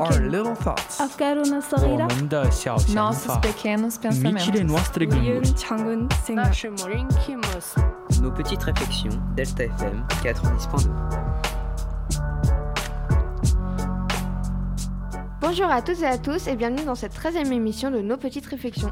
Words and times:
Our 0.00 0.20
little 0.28 0.54
thoughts. 0.56 1.00
Nossos 2.94 3.38
pequenos 3.40 3.98
pensamentos. 3.98 4.46
Nos 8.20 8.30
petites 8.32 8.62
réflexions, 8.64 9.10
Delta 9.36 9.64
FM 9.64 10.04
90.2. 10.24 10.88
Bonjour 15.40 15.66
à 15.70 15.82
toutes 15.82 16.00
et 16.00 16.06
à 16.06 16.18
tous 16.18 16.48
et 16.48 16.56
bienvenue 16.56 16.84
dans 16.84 16.94
cette 16.94 17.14
13e 17.14 17.52
émission 17.52 17.90
de 17.90 18.00
Nos 18.00 18.16
Petites 18.16 18.46
Réflexions. 18.46 18.90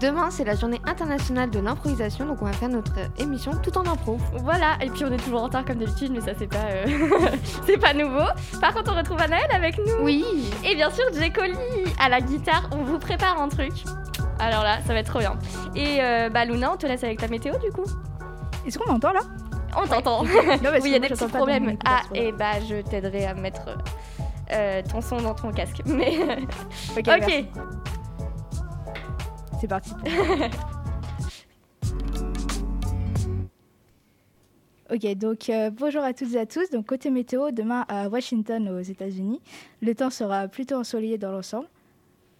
Demain, 0.00 0.30
c'est 0.30 0.44
la 0.44 0.54
journée 0.54 0.80
internationale 0.84 1.48
de 1.48 1.58
l'improvisation, 1.58 2.26
donc 2.26 2.42
on 2.42 2.44
va 2.44 2.52
faire 2.52 2.68
notre 2.68 2.92
émission 3.18 3.52
tout 3.62 3.76
en 3.78 3.86
impro. 3.86 4.18
Voilà, 4.42 4.76
et 4.82 4.90
puis 4.90 5.04
on 5.04 5.12
est 5.12 5.16
toujours 5.16 5.40
en 5.40 5.44
retard 5.44 5.64
comme 5.64 5.78
d'habitude, 5.78 6.12
mais 6.12 6.20
ça 6.20 6.32
c'est 6.38 6.46
pas, 6.46 6.66
euh, 6.70 6.84
c'est 7.66 7.78
pas 7.78 7.94
nouveau. 7.94 8.24
Par 8.60 8.74
contre, 8.74 8.92
on 8.92 8.96
retrouve 8.96 9.20
Anaël 9.20 9.48
avec 9.52 9.78
nous. 9.78 10.04
Oui 10.04 10.24
Et 10.64 10.74
bien 10.74 10.90
sûr, 10.90 11.04
Jekoli 11.14 11.54
à 11.98 12.10
la 12.10 12.20
guitare, 12.20 12.68
on 12.72 12.84
vous 12.84 12.98
prépare 12.98 13.40
un 13.40 13.48
truc. 13.48 13.72
Alors 14.38 14.64
là, 14.64 14.78
ça 14.86 14.92
va 14.92 14.98
être 14.98 15.08
trop 15.08 15.20
bien. 15.20 15.38
Et 15.74 15.98
euh, 16.00 16.28
bah 16.28 16.44
Luna, 16.44 16.72
on 16.74 16.76
te 16.76 16.86
laisse 16.86 17.04
avec 17.04 17.22
la 17.22 17.28
météo 17.28 17.54
du 17.58 17.72
coup. 17.72 17.86
Est-ce 18.66 18.78
qu'on 18.78 18.92
m'entend 18.92 19.12
là? 19.12 19.20
On 19.76 19.86
t'entend. 19.86 20.24
Oui, 20.24 20.80
il 20.84 20.92
y 20.92 20.94
a 20.94 20.98
des 20.98 21.08
petits 21.08 21.26
problèmes. 21.26 21.78
Ah, 21.86 22.02
et 22.14 22.32
bah 22.32 22.60
je 22.68 22.82
t'aiderai 22.82 23.26
à 23.26 23.34
mettre 23.34 23.78
euh, 24.52 24.82
ton 24.90 25.00
son 25.00 25.20
dans 25.20 25.34
ton 25.34 25.52
casque. 25.52 25.82
Mais 25.86 26.18
ok. 26.96 27.46
C'est 29.60 29.68
parti. 29.68 29.90
Ok, 34.88 35.04
donc 35.16 35.50
euh, 35.50 35.70
bonjour 35.70 36.04
à 36.04 36.14
toutes 36.14 36.34
et 36.34 36.38
à 36.38 36.46
tous. 36.46 36.70
Donc 36.70 36.86
côté 36.86 37.10
météo, 37.10 37.50
demain 37.50 37.84
à 37.88 38.08
Washington 38.08 38.68
aux 38.68 38.80
États-Unis, 38.82 39.40
le 39.82 39.96
temps 39.96 40.10
sera 40.10 40.46
plutôt 40.46 40.76
ensoleillé 40.76 41.18
dans 41.18 41.32
l'ensemble. 41.32 41.66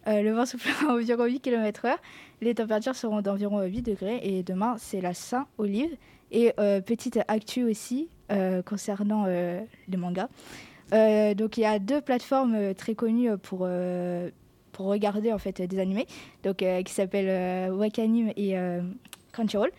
Euh, 0.07 0.21
le 0.21 0.31
vent 0.31 0.45
soufflera 0.45 0.93
environ 0.95 1.25
8 1.25 1.41
km/h. 1.41 1.97
Les 2.39 2.55
températures 2.55 2.95
seront 2.95 3.21
d'environ 3.21 3.61
8 3.63 3.81
degrés. 3.81 4.21
Et 4.23 4.43
demain, 4.43 4.75
c'est 4.79 5.01
la 5.01 5.13
Saint-Olive. 5.13 5.97
Et 6.31 6.53
euh, 6.57 6.79
petite 6.79 7.19
actu 7.27 7.63
aussi 7.65 8.07
euh, 8.31 8.61
concernant 8.61 9.25
euh, 9.27 9.59
les 9.89 9.97
mangas. 9.97 10.29
Euh, 10.93 11.33
donc 11.33 11.57
il 11.57 11.61
y 11.61 11.65
a 11.65 11.79
deux 11.79 11.99
plateformes 11.99 12.55
euh, 12.55 12.73
très 12.73 12.95
connues 12.95 13.37
pour, 13.37 13.61
euh, 13.63 14.29
pour 14.77 14.85
regarder 14.85 15.33
en 15.33 15.39
fait 15.39 15.59
des 15.59 15.79
animés. 15.79 16.05
Donc 16.43 16.61
euh, 16.61 16.83
qui 16.83 16.93
s'appellent 16.93 17.29
euh, 17.29 17.75
Wakanim 17.75 18.31
et 18.37 18.57
euh, 18.57 18.81
Crunchyroll. 19.31 19.71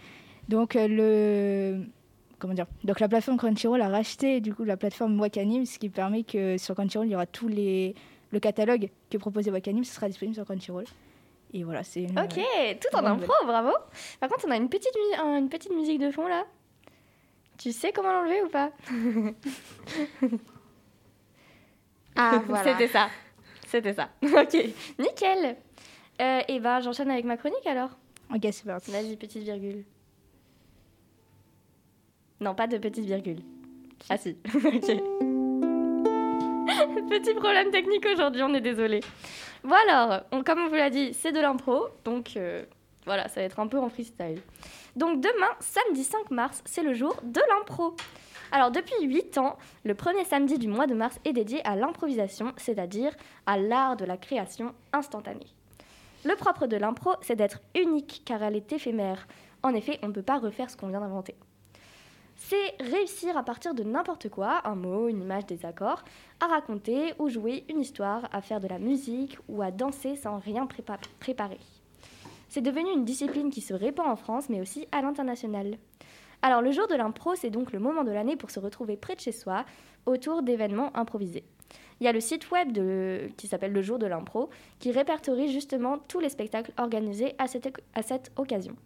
Donc 0.48 0.74
euh, 0.74 0.88
le 0.88 1.84
comment 2.40 2.52
dire 2.52 2.66
Donc 2.82 2.98
la 2.98 3.08
plateforme 3.08 3.38
Crunchyroll 3.38 3.80
a 3.80 3.88
racheté 3.88 4.40
du 4.40 4.52
coup 4.52 4.64
la 4.64 4.77
plateforme 4.77 5.18
Wakanim, 5.20 5.64
ce 5.66 5.78
qui 5.78 5.88
permet 5.88 6.24
que 6.24 6.58
sur 6.58 6.74
Crunchyroll 6.74 7.06
il 7.06 7.12
y 7.12 7.14
aura 7.14 7.27
tous 7.27 7.46
les 7.46 7.94
le 8.30 8.40
catalogue 8.40 8.90
que 9.08 9.16
proposait 9.18 9.52
Wakanim, 9.52 9.84
ce 9.84 9.94
sera 9.94 10.08
disponible 10.08 10.34
sur 10.34 10.44
Crunchyroll. 10.44 10.84
Et 11.55 11.62
voilà, 11.62 11.83
c'est 11.83 12.02
une, 12.02 12.18
Ok, 12.18 12.38
tout 12.78 12.94
en 12.94 13.06
impro, 13.06 13.33
bravo. 13.46 13.70
Par 14.20 14.28
contre, 14.28 14.44
on 14.46 14.50
a 14.50 14.56
une 14.56 14.68
petite, 14.68 14.92
une 15.18 15.48
petite 15.48 15.72
musique 15.72 15.98
de 15.98 16.10
fond 16.10 16.28
là. 16.28 16.44
Tu 17.56 17.72
sais 17.72 17.90
comment 17.90 18.12
l'enlever 18.12 18.42
ou 18.42 18.48
pas? 18.48 18.70
Ah 22.16 22.42
voilà. 22.46 22.64
C'était 22.64 22.88
ça. 22.88 23.08
C'était 23.69 23.92
ça. 23.92 24.08
ok, 24.22 24.56
nickel. 24.98 25.56
Euh, 26.20 26.41
et 26.48 26.58
ben, 26.58 26.80
j'enchaîne 26.80 27.11
avec 27.11 27.24
ma 27.24 27.36
chronique 27.36 27.66
alors. 27.66 27.91
Ok, 28.34 28.41
c'est 28.50 28.64
parti. 28.64 28.91
Vas-y, 28.91 29.16
petite 29.16 29.42
virgule. 29.42 29.84
Non, 32.41 32.55
pas 32.55 32.66
de 32.66 32.78
petite 32.78 33.05
virgule. 33.05 33.41
Ah 34.08 34.16
si. 34.16 34.36
ok. 34.55 34.89
Petit 37.11 37.34
problème 37.34 37.70
technique 37.70 38.06
aujourd'hui, 38.06 38.42
on 38.42 38.55
est 38.55 38.61
désolé. 38.61 39.00
Bon 39.64 39.74
alors, 39.89 40.23
on- 40.33 40.45
comme 40.45 40.61
on 40.61 40.68
vous 40.68 40.74
l'a 40.77 40.90
dit, 40.90 41.12
c'est 41.14 41.33
de 41.33 41.40
l'impro, 41.40 41.89
donc 42.05 42.36
euh, 42.36 42.64
voilà, 43.06 43.27
ça 43.29 43.40
va 43.40 43.46
être 43.46 43.58
un 43.58 43.67
peu 43.67 43.79
en 43.79 43.89
freestyle. 43.89 44.40
Donc 44.95 45.20
demain, 45.20 45.48
samedi 45.61 46.05
5 46.05 46.30
mars, 46.30 46.62
c'est 46.67 46.83
le 46.83 46.95
jour 46.95 47.17
de 47.23 47.40
l'impro. 47.48 47.96
Alors 48.53 48.70
depuis 48.70 48.95
8 49.05 49.39
ans, 49.39 49.57
le 49.85 49.95
premier 49.95 50.25
samedi 50.25 50.59
du 50.59 50.69
mois 50.69 50.86
de 50.86 50.95
mars 50.95 51.19
est 51.25 51.33
dédié 51.33 51.64
à 51.67 51.77
l'improvisation, 51.77 52.53
c'est-à-dire 52.57 53.14
à 53.47 53.59
l'art 53.59 53.97
de 53.97 54.05
la 54.05 54.17
création 54.17 54.75
instantanée. 54.92 55.47
Le 56.25 56.35
propre 56.35 56.67
de 56.67 56.77
l'impro, 56.77 57.13
c'est 57.20 57.36
d'être 57.36 57.61
unique 57.77 58.23
car 58.25 58.42
elle 58.42 58.57
est 58.57 58.73
éphémère. 58.73 59.27
En 59.63 59.75
effet, 59.75 59.98
on 60.03 60.09
ne 60.09 60.13
peut 60.13 60.23
pas 60.23 60.39
refaire 60.39 60.70
ce 60.70 60.77
qu'on 60.77 60.89
vient 60.89 61.01
d'inventer. 61.01 61.35
C'est 62.36 62.77
réussir 62.81 63.36
à 63.36 63.42
partir 63.42 63.75
de 63.75 63.83
n'importe 63.83 64.29
quoi, 64.29 64.61
un 64.65 64.77
mot, 64.77 65.09
une 65.09 65.20
image, 65.20 65.47
des 65.47 65.67
accords, 65.67 66.05
à 66.41 66.47
raconter 66.47 67.13
ou 67.19 67.29
jouer 67.29 67.65
une 67.69 67.80
histoire, 67.80 68.29
à 68.33 68.41
faire 68.41 68.61
de 68.61 68.69
la 68.69 68.79
musique 68.79 69.36
ou 69.48 69.61
à 69.61 69.70
danser 69.73 70.17
sans 70.17 70.39
rien 70.39 70.67
prépa- 70.67 70.98
préparer. 71.20 71.59
C'est 72.48 72.61
devenu 72.63 72.91
une 72.92 73.05
discipline 73.05 73.51
qui 73.51 73.61
se 73.61 73.75
répand 73.75 74.07
en 74.07 74.17
France 74.17 74.48
mais 74.48 74.61
aussi 74.61 74.86
à 74.92 75.03
l'international. 75.03 75.77
Alors 76.42 76.62
le 76.62 76.70
jour 76.70 76.86
de 76.86 76.94
l'impro, 76.94 77.34
c'est 77.34 77.50
donc 77.50 77.72
le 77.72 77.78
moment 77.78 78.04
de 78.04 78.12
l'année 78.12 78.36
pour 78.36 78.50
se 78.50 78.60
retrouver 78.60 78.96
près 78.96 79.16
de 79.16 79.20
chez 79.20 79.32
soi 79.32 79.64
autour 80.06 80.42
d'événements 80.42 80.96
improvisés. 80.96 81.44
Il 82.00 82.04
y 82.04 82.08
a 82.08 82.12
le 82.12 82.20
site 82.20 82.50
web 82.52 82.78
qui 83.36 83.48
s'appelle 83.48 83.72
Le 83.72 83.82
jour 83.82 83.98
de 83.98 84.06
l'impro 84.06 84.50
qui 84.78 84.92
répertorie 84.92 85.52
justement 85.52 85.98
tous 85.98 86.20
les 86.20 86.28
spectacles 86.28 86.72
organisés 86.78 87.34
à 87.38 87.48
cette, 87.48 87.68
à 87.94 88.02
cette 88.02 88.30
occasion. 88.36 88.76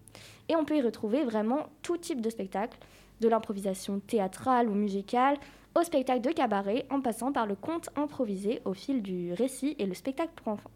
Et 0.48 0.56
on 0.56 0.64
peut 0.64 0.76
y 0.76 0.82
retrouver 0.82 1.24
vraiment 1.24 1.66
tout 1.82 1.98
type 1.98 2.22
de 2.22 2.30
spectacle, 2.30 2.78
de 3.20 3.28
l'improvisation 3.28 4.00
théâtrale 4.00 4.68
ou 4.68 4.74
musicale, 4.74 5.36
au 5.78 5.82
spectacle 5.82 6.22
de 6.22 6.30
cabaret, 6.30 6.86
en 6.90 7.00
passant 7.00 7.32
par 7.32 7.46
le 7.46 7.54
conte 7.54 7.90
improvisé 7.96 8.60
au 8.64 8.72
fil 8.72 9.02
du 9.02 9.32
récit 9.34 9.76
et 9.78 9.86
le 9.86 9.94
spectacle 9.94 10.32
pour 10.36 10.48
enfants. 10.48 10.70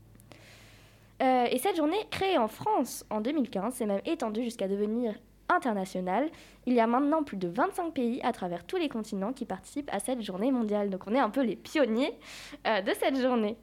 Euh, 1.22 1.46
et 1.50 1.58
cette 1.58 1.76
journée, 1.76 1.96
créée 2.10 2.36
en 2.36 2.48
France 2.48 3.04
en 3.08 3.22
2015, 3.22 3.74
s'est 3.74 3.86
même 3.86 4.02
étendue 4.04 4.44
jusqu'à 4.44 4.68
devenir 4.68 5.14
internationale. 5.48 6.28
Il 6.66 6.74
y 6.74 6.80
a 6.80 6.86
maintenant 6.86 7.22
plus 7.22 7.36
de 7.36 7.48
25 7.48 7.92
pays 7.92 8.20
à 8.22 8.32
travers 8.32 8.64
tous 8.64 8.76
les 8.76 8.88
continents 8.88 9.32
qui 9.32 9.44
participent 9.44 9.90
à 9.92 9.98
cette 9.98 10.22
journée 10.22 10.50
mondiale. 10.50 10.90
Donc 10.90 11.02
on 11.06 11.14
est 11.14 11.18
un 11.20 11.30
peu 11.30 11.42
les 11.42 11.56
pionniers 11.56 12.12
euh, 12.66 12.80
de 12.82 12.92
cette 12.94 13.20
journée. 13.20 13.56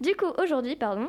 Du 0.00 0.14
coup, 0.16 0.32
aujourd'hui, 0.42 0.76
pardon, 0.76 1.08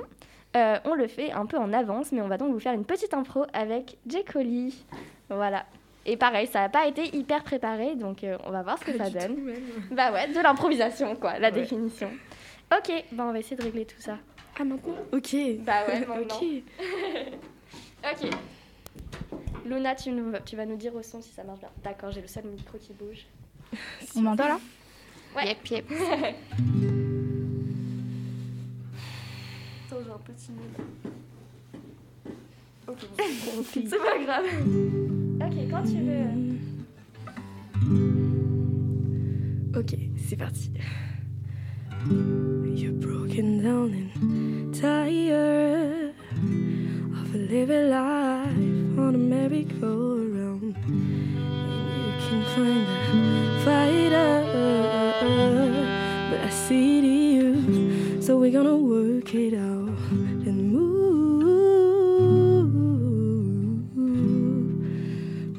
euh, 0.55 0.77
on 0.85 0.93
le 0.95 1.07
fait 1.07 1.31
un 1.31 1.45
peu 1.45 1.57
en 1.57 1.73
avance, 1.73 2.11
mais 2.11 2.21
on 2.21 2.27
va 2.27 2.37
donc 2.37 2.51
vous 2.51 2.59
faire 2.59 2.73
une 2.73 2.85
petite 2.85 3.13
impro 3.13 3.45
avec 3.53 3.97
Jekoli. 4.07 4.85
Voilà. 5.29 5.65
Et 6.05 6.17
pareil, 6.17 6.47
ça 6.47 6.61
n'a 6.61 6.69
pas 6.69 6.87
été 6.87 7.15
hyper 7.15 7.43
préparé, 7.43 7.95
donc 7.95 8.23
euh, 8.23 8.37
on 8.45 8.51
va 8.51 8.63
voir 8.63 8.77
ce 8.79 8.85
que 8.85 8.97
ça 8.97 9.09
donne. 9.09 9.53
Bah 9.91 10.11
ouais, 10.11 10.27
de 10.27 10.39
l'improvisation, 10.39 11.15
quoi, 11.15 11.37
la 11.39 11.51
définition. 11.51 12.09
Ok, 12.75 12.91
bah 13.11 13.25
on 13.27 13.31
va 13.31 13.39
essayer 13.39 13.55
de 13.57 13.63
régler 13.63 13.85
tout 13.85 13.99
ça. 13.99 14.17
Ah, 14.59 14.63
maintenant? 14.63 14.95
Ok. 15.13 15.35
Bah 15.59 15.85
ouais, 15.87 15.99
maintenant. 16.07 16.35
Ok. 18.01 18.23
Ok. 18.23 18.29
Luna, 19.69 19.93
tu, 19.95 20.11
nous- 20.11 20.33
tu 20.45 20.55
vas 20.55 20.65
nous 20.65 20.77
dire 20.77 20.95
au 20.95 21.03
son 21.03 21.21
si 21.21 21.29
ça 21.31 21.43
marche 21.43 21.59
bien. 21.59 21.69
D'accord, 21.83 22.11
j'ai 22.11 22.21
le 22.21 22.27
seul 22.27 22.45
micro 22.45 22.77
qui 22.79 22.93
bouge. 22.93 23.25
On 24.15 24.21
m'entend 24.21 24.47
là? 24.47 24.59
Ouais. 25.35 25.47
Yep, 25.49 25.67
yep. 25.69 25.85
Attends, 29.87 30.01
j'ai 30.03 30.11
un 30.11 30.17
peu 30.17 30.33
timide. 30.33 30.77
Ok, 32.87 32.97
bon, 33.17 33.63
c'est 33.71 33.89
pas 33.89 34.17
grave. 34.23 34.45
Ok, 35.41 35.55
quand 35.69 35.83
tu 35.83 35.99
veux. 36.01 36.31
Ok, 39.79 39.95
c'est 40.27 40.35
parti. 40.35 40.71
You're 42.09 42.93
broken 42.93 43.61
down 43.61 43.93
and 44.21 44.71
tired 44.73 46.13
of 47.29 47.35
living 47.35 47.89
life 47.89 48.97
on 48.97 49.13
a 49.13 49.17
merry-go-round. 49.17 50.75
You 50.87 52.11
can 52.25 52.43
find 52.55 52.87
a 52.87 53.61
fighter, 53.63 54.31
but 56.31 56.39
I 56.39 56.49
see 56.49 57.35
you, 57.35 58.21
so 58.21 58.37
we're 58.37 58.51
gonna 58.51 58.75
work 58.75 59.35
it 59.35 59.53
out 59.53 59.89
and 60.47 60.73
move 60.73 60.89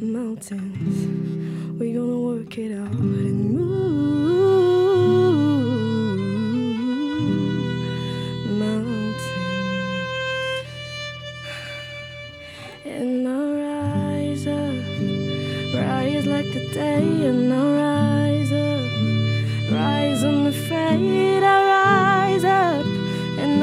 mountains. 0.03 0.99
We're 1.79 1.94
gonna 1.94 2.19
work 2.19 2.59
it 2.59 2.73
out 2.77 2.94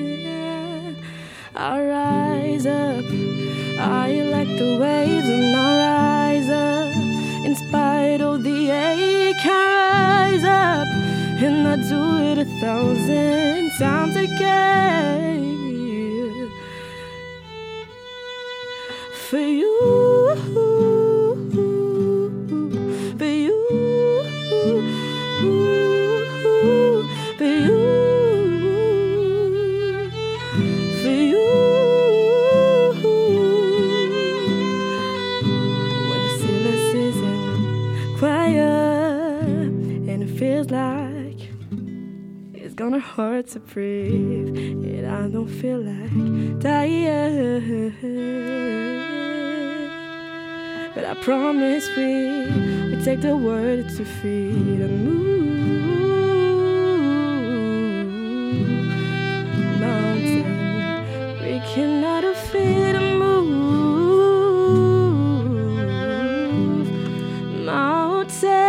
I 1.54 1.84
rise 1.84 2.66
up, 2.66 3.04
I 3.78 4.22
like 4.22 4.48
the 4.58 4.78
waves, 4.78 5.28
and 5.28 5.56
I 5.56 5.58
rise 5.86 6.50
up. 6.50 6.94
In 7.46 7.54
spite 7.56 8.20
of 8.20 8.42
the 8.42 8.68
fate 8.68 9.36
can 9.42 9.68
rise 9.80 10.44
up, 10.44 10.86
and 11.42 11.66
I 11.66 11.76
do 11.76 12.18
it 12.30 12.38
a 12.38 12.44
thousand 12.60 13.11
gonna 43.42 43.54
hurt 43.54 43.66
breathe, 43.72 44.56
and 44.56 45.06
I 45.06 45.28
don't 45.28 45.48
feel 45.48 45.80
like 45.80 46.60
dying. 46.60 47.92
But 50.94 51.04
I 51.04 51.14
promise 51.22 51.88
we 51.96 52.46
we 52.90 52.96
take 53.04 53.20
the 53.20 53.36
word 53.36 53.88
to 53.96 54.04
feet 54.04 54.80
and 54.86 55.04
move 55.04 55.22
mountain. 59.80 60.44
We 61.42 61.60
cannot 61.74 62.22
defeat 62.22 62.94
and 63.00 63.18
move 63.18 63.42
mountain. 67.64 68.62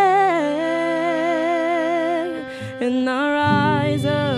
And 2.80 3.10
I 3.10 3.12
rise 3.32 4.06
up, 4.06 4.33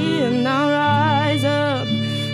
today, 0.00 0.26
and 0.26 0.46
I 0.46 0.70
rise 0.70 1.44
up, 1.44 1.86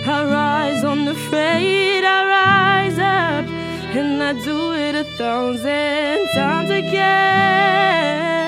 I 0.07 0.25
rise 0.25 0.83
on 0.83 1.05
the 1.05 1.11
unafraid, 1.11 2.03
I 2.03 2.19
rise 2.25 2.99
up, 2.99 3.45
and 3.95 4.21
I 4.23 4.33
do 4.43 4.73
it 4.73 4.95
a 4.95 5.03
thousand 5.03 6.27
times 6.33 6.69
again 6.69 8.46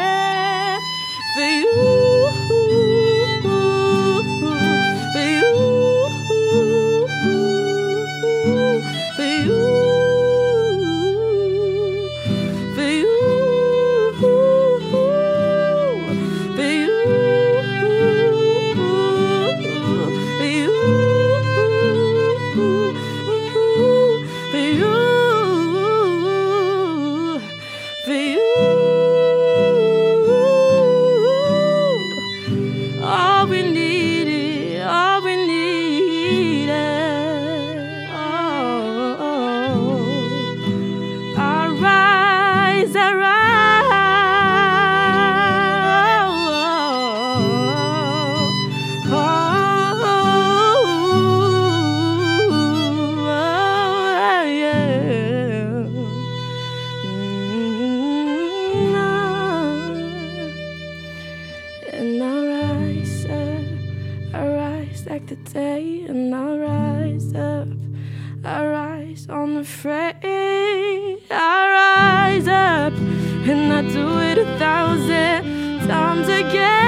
do 73.99 74.19
it 74.19 74.37
a 74.37 74.45
thousand 74.57 75.87
times 75.87 76.27
again 76.29 76.78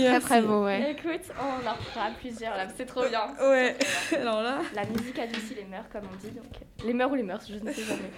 Merci, 0.00 0.04
Très 0.04 0.20
très 0.20 0.42
beau, 0.42 0.64
ouais. 0.64 0.92
Écoute, 0.92 1.30
on 1.38 1.66
en 1.68 1.74
fera 1.74 2.10
plusieurs 2.20 2.56
là, 2.56 2.66
c'est 2.76 2.86
trop 2.86 3.06
bien. 3.08 3.28
Ouais. 3.40 3.76
Alors 4.20 4.42
là. 4.42 4.58
La 4.74 4.84
musique 4.84 5.18
adoucit 5.18 5.54
les 5.54 5.64
mœurs, 5.64 5.84
comme 5.92 6.02
on 6.12 6.16
dit, 6.16 6.30
donc 6.32 6.44
euh, 6.54 6.86
les 6.86 6.92
mœurs 6.92 7.10
ou 7.10 7.14
les 7.14 7.22
mœurs, 7.22 7.42
je 7.48 7.54
ne 7.54 7.72
sais 7.72 7.82
jamais. 7.82 8.10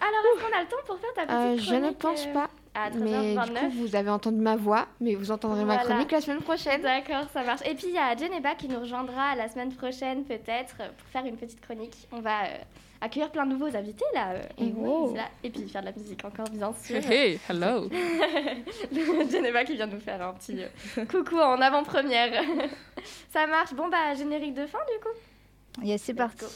Alors, 0.00 0.20
est-ce 0.34 0.44
qu'on 0.44 0.56
a 0.58 0.60
le 0.62 0.68
temps 0.68 0.76
pour 0.86 0.98
faire 0.98 1.14
ta 1.14 1.22
petite 1.22 1.34
Euh, 1.34 1.44
chronique 1.44 1.64
je 1.68 1.74
ne 1.74 1.90
pense 1.92 2.26
euh, 2.26 2.32
pas, 2.32 2.50
À 2.76 2.90
mais 2.90 3.04
du 3.34 3.36
13h29. 3.38 3.60
coup 3.60 3.70
vous 3.76 3.94
avez 3.96 4.10
entendu 4.10 4.38
ma 4.40 4.56
voix, 4.56 4.86
mais 5.00 5.14
vous 5.14 5.30
entendrez 5.30 5.64
ma 5.64 5.78
chronique 5.78 6.10
la 6.10 6.20
semaine 6.20 6.40
prochaine. 6.42 6.82
D'accord, 6.82 7.26
ça 7.32 7.44
marche. 7.44 7.60
Et 7.66 7.74
puis 7.74 7.86
il 7.88 7.94
y 7.94 7.98
a 7.98 8.16
Geneva 8.16 8.54
qui 8.56 8.66
nous 8.68 8.80
rejoindra 8.80 9.36
la 9.36 9.48
semaine 9.48 9.72
prochaine 9.72 10.24
peut-être 10.24 10.76
pour 10.76 11.06
faire 11.12 11.24
une 11.24 11.36
petite 11.36 11.60
chronique. 11.60 12.08
On 12.10 12.20
va 12.20 12.44
euh, 12.46 12.56
accueillir 13.00 13.30
plein 13.30 13.46
de 13.46 13.52
nouveaux 13.52 13.76
invités 13.76 14.04
là. 14.12 14.32
euh, 14.32 14.42
Et 14.58 14.74
c'est 15.10 15.16
là. 15.16 15.24
Et 15.44 15.50
puis 15.50 15.68
faire 15.68 15.82
de 15.82 15.86
la 15.86 15.92
musique 15.92 16.24
encore 16.24 16.48
bien 16.50 16.72
sûr. 16.82 16.96
Hey, 17.08 17.38
hello. 17.48 17.88
Geneva 19.30 19.64
qui 19.64 19.74
vient 19.74 19.86
nous 19.86 20.00
faire 20.00 20.20
un 20.26 20.32
petit 20.34 20.58
euh, 20.62 21.04
coucou 21.06 21.38
en 21.38 21.60
avant-première. 21.60 22.42
ça 23.32 23.46
marche. 23.46 23.72
Bon 23.74 23.88
bah 23.88 24.14
générique 24.16 24.54
de 24.54 24.66
fin 24.66 24.78
du 24.92 25.00
coup. 25.00 25.84
Yes, 25.86 26.02
c'est 26.02 26.12
Let's 26.12 26.18
parti. 26.18 26.44
go. 26.44 26.50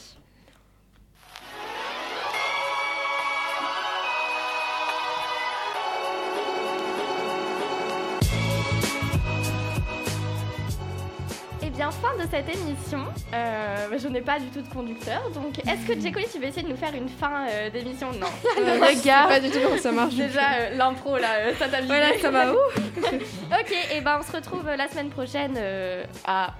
Bien, 11.79 11.91
fin 11.91 12.13
de 12.21 12.29
cette 12.29 12.53
émission. 12.53 12.99
Euh, 13.33 13.97
je 13.97 14.07
n'ai 14.09 14.19
pas 14.19 14.37
du 14.37 14.47
tout 14.47 14.61
de 14.61 14.67
conducteur, 14.67 15.21
donc 15.33 15.59
est-ce 15.59 15.87
que 15.87 15.97
Jacoli, 15.97 16.25
tu 16.29 16.37
veux 16.37 16.47
essayer 16.47 16.63
de 16.63 16.67
nous 16.67 16.75
faire 16.75 16.93
une 16.93 17.07
fin 17.07 17.47
euh, 17.49 17.69
d'émission? 17.69 18.11
Non. 18.11 18.27
Le 18.57 18.85
regard. 18.85 19.29
pas 19.29 19.39
du 19.39 19.49
tout 19.49 19.59
comment 19.63 19.77
ça 19.77 19.93
marche. 19.93 20.13
Déjà, 20.13 20.41
euh, 20.59 20.75
l'impro, 20.75 21.15
là, 21.17 21.27
euh, 21.37 21.53
ça 21.57 21.69
t'a. 21.69 21.79
Voilà, 21.83 22.17
ça 22.19 22.31
va 22.31 22.51
où? 22.51 22.57
Ok, 22.97 23.73
et 23.95 24.01
ben 24.01 24.19
on 24.19 24.23
se 24.29 24.35
retrouve 24.35 24.67
euh, 24.67 24.75
la 24.75 24.89
semaine 24.89 25.09
prochaine 25.09 25.55
euh, 25.57 26.03
à. 26.25 26.53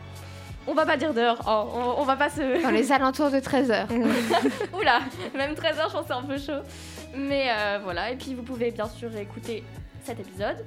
On 0.68 0.74
va 0.74 0.86
pas 0.86 0.96
dire 0.96 1.14
d'heure, 1.14 1.38
oh, 1.46 1.70
on, 1.74 2.02
on 2.02 2.06
va 2.06 2.16
pas 2.16 2.30
se. 2.30 2.64
Dans 2.64 2.72
les 2.72 2.90
alentours 2.94 3.30
de 3.30 3.40
13h. 3.40 3.88
Oula, 4.74 5.00
même 5.36 5.52
13h, 5.52 5.88
je 5.90 5.92
pense 5.92 6.02
que 6.02 6.08
c'est 6.08 6.14
un 6.14 6.22
peu 6.24 6.38
chaud. 6.38 6.64
Mais 7.18 7.50
euh, 7.52 7.80
voilà, 7.84 8.10
et 8.12 8.16
puis 8.16 8.36
vous 8.36 8.44
pouvez 8.44 8.72
bien 8.72 8.88
sûr 8.88 9.14
écouter 9.18 9.66
cet 10.06 10.22
épisode. 10.22 10.64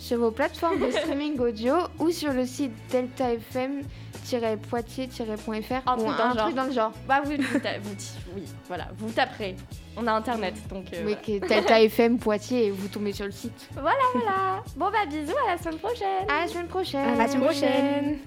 Sur 0.00 0.18
vos 0.18 0.30
plateformes 0.30 0.80
de 0.80 0.90
streaming 0.98 1.38
audio 1.38 1.74
ou 1.98 2.10
sur 2.10 2.32
le 2.32 2.46
site 2.46 2.72
deltafm-poitiers-.fr 2.90 5.82
Un 5.86 5.98
ou 5.98 6.04
truc 6.04 6.20
un 6.20 6.28
le 6.28 6.34
genre. 6.34 6.42
truc 6.44 6.54
dans 6.56 6.64
le 6.64 6.72
genre. 6.72 6.92
Bah, 7.06 7.20
vous, 7.24 7.32
vous, 7.32 7.58
ta- 7.58 7.78
vous- 7.78 7.94
oui, 8.34 8.42
voilà, 8.66 8.88
vous 8.98 9.10
taperez. 9.10 9.56
On 9.96 10.06
a 10.06 10.12
internet, 10.12 10.54
donc. 10.68 10.86
euh, 10.94 11.02
Oui, 11.04 11.16
est 11.28 11.40
Delta 11.40 11.80
FM 11.82 12.18
Poitiers 12.18 12.66
et 12.66 12.70
vous 12.70 12.88
tombez 12.88 13.12
sur 13.12 13.26
le 13.26 13.32
site. 13.32 13.68
voilà, 13.74 13.98
voilà. 14.14 14.62
Bon, 14.76 14.86
bah, 14.90 15.04
bisous, 15.08 15.32
à 15.46 15.52
la 15.52 15.58
semaine 15.58 15.78
prochaine. 15.78 16.28
À 16.28 16.40
la 16.42 16.48
semaine 16.48 16.68
prochaine. 16.68 17.08
À 17.08 17.16
la 17.16 17.28
semaine 17.28 17.44
prochaine. 17.44 18.18